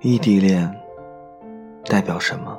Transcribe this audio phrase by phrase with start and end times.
[0.00, 0.70] 异地恋
[1.86, 2.58] 代表什么？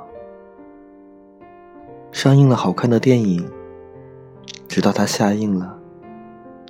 [2.10, 3.48] 上映了好看的电影，
[4.66, 5.78] 直到它下映了，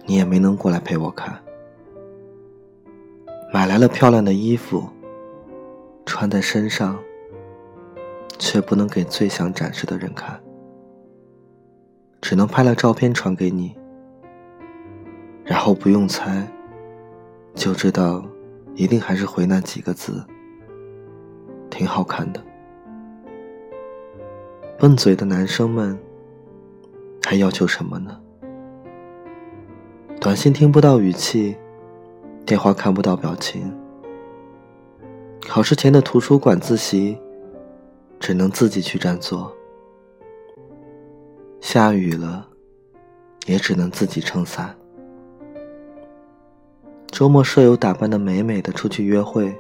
[0.05, 1.41] 你也没能过来陪我看。
[3.53, 4.87] 买来了漂亮的衣服，
[6.05, 6.99] 穿在身上，
[8.39, 10.39] 却不能给最想展示的人看，
[12.21, 13.75] 只能拍了照片传给你，
[15.47, 16.47] 然后不用猜，
[17.55, 18.23] 就知道
[18.75, 20.23] 一定还是回那几个字。
[21.71, 22.43] 挺好看的。
[24.79, 25.99] 笨嘴的男生们
[27.25, 28.21] 还要求什么呢？
[30.21, 31.57] 短信听不到语气，
[32.45, 33.73] 电话看不到表情。
[35.49, 37.17] 考试前的图书馆自习，
[38.19, 39.55] 只能自己去占座。
[41.61, 42.49] 下雨了，
[43.47, 44.77] 也只能自己撑伞。
[47.17, 49.51] 周末舍友打扮的美美的出去约会。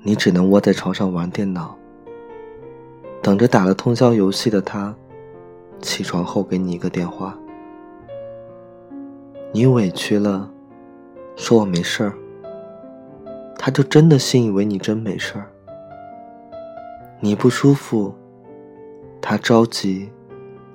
[0.00, 1.76] 你只能窝在床上玩电脑，
[3.20, 4.94] 等着打了通宵游戏的他
[5.80, 7.36] 起床后给你一个电话。
[9.50, 10.48] 你委屈了，
[11.34, 12.12] 说我没事儿，
[13.58, 15.50] 他就真的信以为你真没事儿。
[17.18, 18.14] 你不舒服，
[19.20, 20.08] 他着急，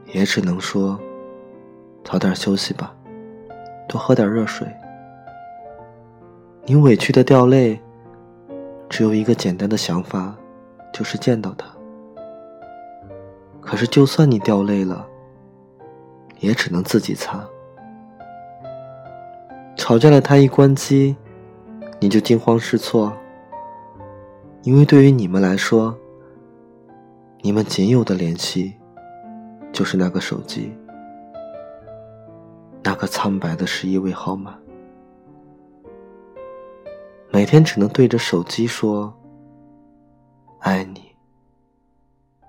[0.07, 0.99] 也只能说
[2.03, 2.93] 早点休息吧，
[3.87, 4.67] 多喝点热水。
[6.65, 7.79] 你委屈的掉泪。
[8.87, 10.33] 只有一个简单的想法，
[10.93, 11.67] 就是见到他。
[13.59, 15.05] 可是，就算你掉泪了，
[16.39, 17.43] 也只能自己擦。
[19.75, 21.15] 吵架了，他一关机，
[21.99, 23.11] 你就惊慌失措，
[24.61, 25.97] 因为对于你们来说，
[27.41, 28.75] 你们仅有的联系，
[29.73, 30.71] 就是那个手机，
[32.83, 34.55] 那个苍白的十一位号码。
[37.45, 39.13] 每天只能对着手机说
[40.61, 41.11] “爱你”“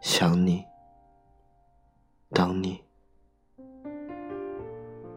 [0.01, 0.65] 想你
[2.33, 2.81] ”“等你”。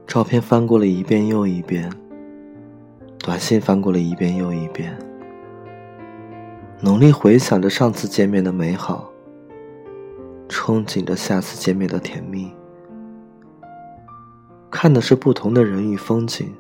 [0.05, 1.89] 照片翻过了一遍又一遍，
[3.19, 4.93] 短信翻过了一遍又一遍，
[6.81, 9.09] 努力回想着上次见面的美好，
[10.49, 12.53] 憧憬着下次见面的甜蜜。
[14.69, 16.53] 看的是不同的人与风景。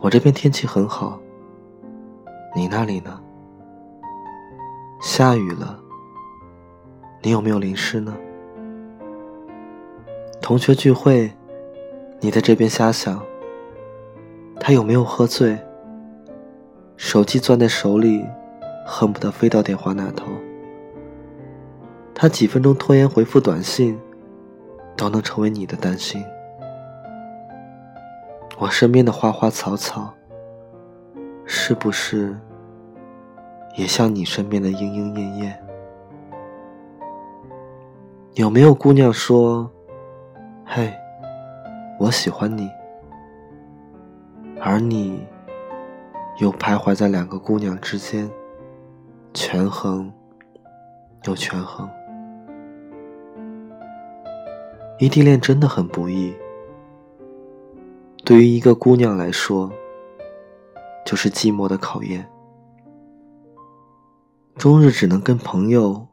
[0.00, 1.20] 我这边天气很好，
[2.58, 3.20] 你那里呢？
[5.00, 5.78] 下雨了，
[7.22, 8.12] 你有没有淋湿呢？
[10.42, 11.30] 同学聚会，
[12.18, 13.22] 你在这边瞎想，
[14.58, 15.56] 他有没有喝醉？
[16.96, 18.26] 手机攥在手里，
[18.84, 20.26] 恨不得飞到电话那头。
[22.12, 23.96] 他几分钟拖延回复短信，
[24.96, 26.20] 都能成为你的担心。
[28.58, 30.12] 我身边的花花草草，
[31.46, 32.36] 是不是
[33.78, 35.64] 也像你身边的莺莺燕燕？
[38.34, 39.70] 有没有姑娘说
[40.66, 40.92] ：“嘿，
[42.00, 42.68] 我喜欢你。”
[44.60, 45.24] 而你
[46.40, 48.28] 又徘徊在两个姑娘之间，
[49.32, 50.12] 权衡
[51.26, 51.88] 又权衡。
[54.98, 56.34] 异地恋真的很不易。
[58.24, 59.70] 对于一个姑娘来说，
[61.06, 62.28] 就是寂寞的考验。
[64.58, 66.04] 终日只能跟朋友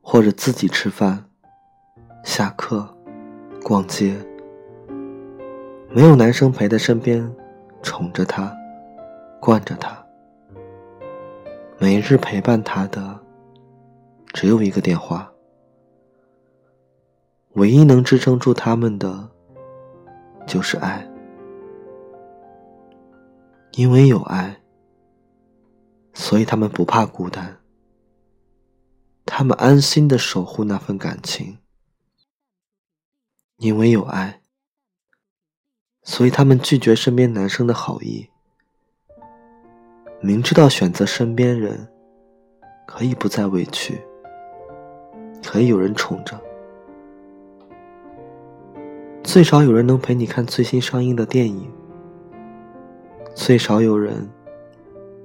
[0.00, 1.22] 或者自己吃饭、
[2.24, 2.88] 下课、
[3.62, 4.16] 逛街，
[5.90, 7.30] 没有男生陪在身边，
[7.82, 8.50] 宠着她、
[9.38, 9.94] 惯着她。
[11.78, 13.20] 每日陪伴她的
[14.32, 15.30] 只有一个电话，
[17.56, 19.28] 唯一能支撑住他们的
[20.46, 21.06] 就是爱。
[23.72, 24.56] 因为有爱，
[26.14, 27.54] 所以他们不怕孤单。
[29.24, 31.58] 他们安心的守护那份感情。
[33.58, 34.40] 因为有爱，
[36.02, 38.28] 所以他们拒绝身边男生的好意。
[40.20, 41.88] 明知道选择身边人，
[42.86, 44.00] 可以不再委屈，
[45.44, 46.40] 可以有人宠着，
[49.22, 51.70] 最少有人能陪你看最新上映的电影。
[53.34, 54.28] 最少有人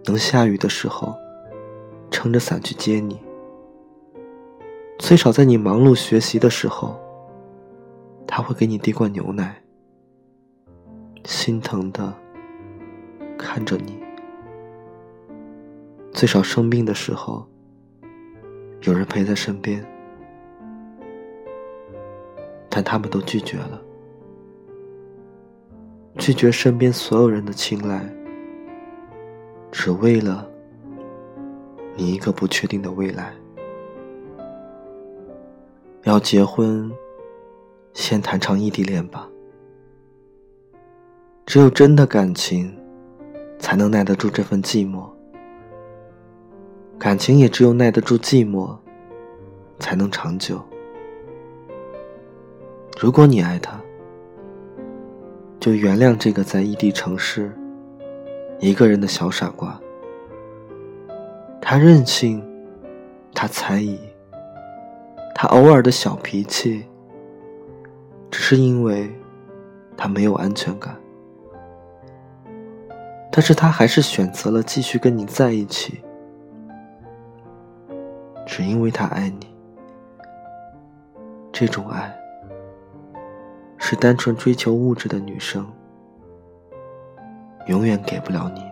[0.06, 1.16] 能下雨的时候
[2.12, 3.20] 撑着伞去接你，
[5.08, 7.00] 最少在你忙碌学习的时候，
[8.28, 9.56] 他会给你递罐牛奶，
[11.24, 12.14] 心疼的
[13.38, 14.04] 看着你。
[16.12, 17.48] 最少生病的时候，
[18.82, 19.82] 有人陪在身边，
[22.68, 23.82] 但他们都拒绝了。
[26.18, 28.06] 拒绝身边所有人的青睐，
[29.72, 30.46] 只为了
[31.96, 33.34] 你一个不确定的未来。
[36.04, 36.92] 要结婚，
[37.94, 39.28] 先谈场异地恋吧。
[41.46, 42.78] 只有真的感情，
[43.60, 45.06] 才能耐得住这份寂寞。
[46.98, 48.78] 感情也只有耐得住寂寞，
[49.80, 50.62] 才能长久。
[53.00, 53.80] 如果你爱他，
[55.60, 57.56] 就原谅这个在异地城市
[58.60, 59.80] 一个人的小傻瓜。
[61.62, 62.44] 他任性，
[63.34, 64.00] 他猜疑，
[65.40, 66.84] 他偶尔的小脾气，
[68.32, 69.08] 只是因为
[69.96, 70.98] 他没有安全感。
[73.32, 76.02] 但是他还是选择了继续跟你在一起，
[78.48, 79.56] 只因为他爱你。
[81.52, 82.12] 这种爱，
[83.78, 85.72] 是单纯追求物质的女生
[87.68, 88.64] 永远给不了你。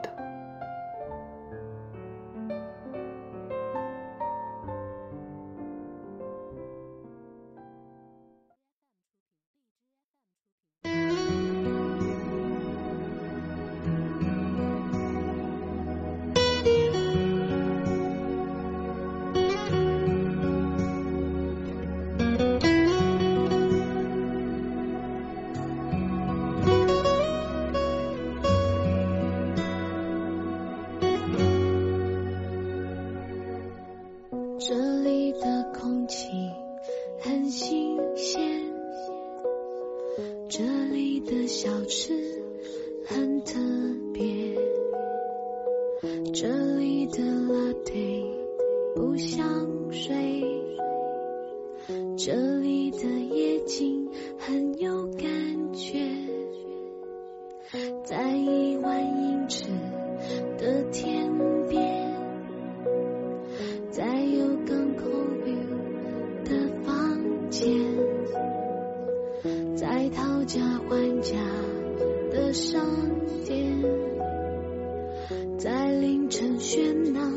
[75.65, 77.27] 在凌晨喧闹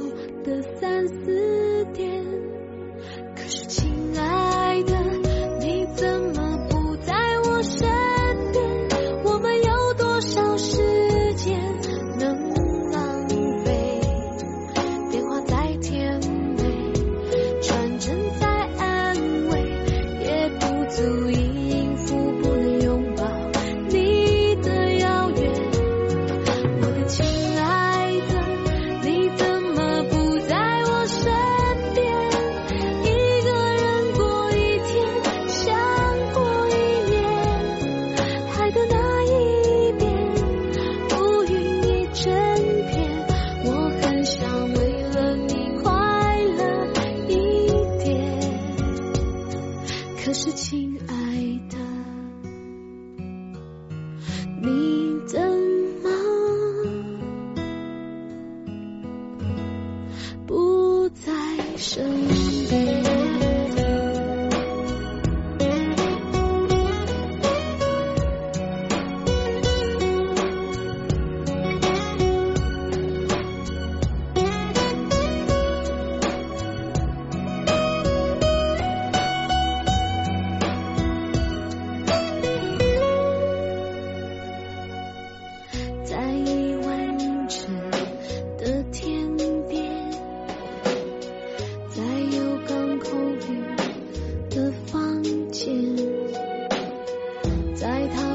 [0.45, 2.23] 的三四点。
[3.35, 4.38] 可是，亲爱
[61.81, 62.78] 是你的。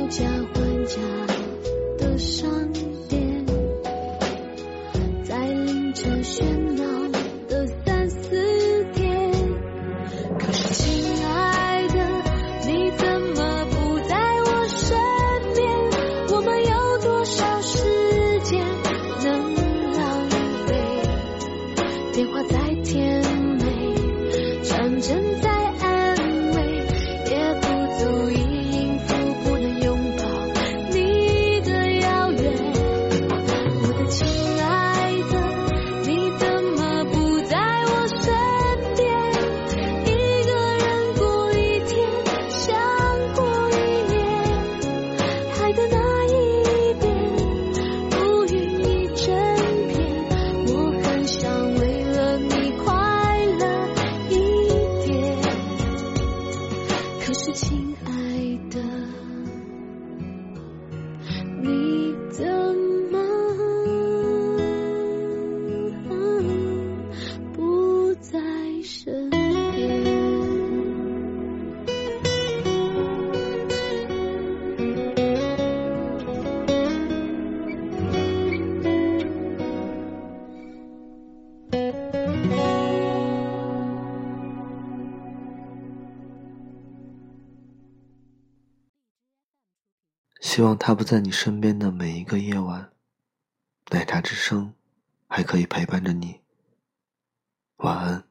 [0.04, 1.00] 讨价还价
[1.98, 2.74] 的商
[3.08, 3.46] 店
[5.24, 6.44] 在凌晨喧
[6.76, 6.84] 闹
[7.48, 9.32] 的三四点
[10.38, 11.96] 可是亲爱的
[12.68, 14.98] 你怎么不在我身
[15.56, 15.64] 边？
[16.32, 17.78] 我们有多少时
[18.44, 18.60] 间
[19.24, 19.56] 能
[19.94, 20.30] 浪
[20.68, 20.74] 费
[22.12, 22.63] 电话在
[90.54, 92.92] 希望他不在你身边的每一个夜晚，
[93.90, 94.76] 奶茶之声
[95.28, 96.42] 还可以陪伴着你。
[97.78, 98.24] 晚安。